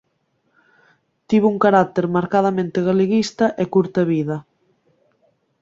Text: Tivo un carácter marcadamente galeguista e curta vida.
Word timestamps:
Tivo 1.29 1.47
un 1.53 1.57
carácter 1.65 2.05
marcadamente 2.17 2.77
galeguista 2.87 3.45
e 3.61 3.63
curta 3.73 4.01
vida. 4.13 4.37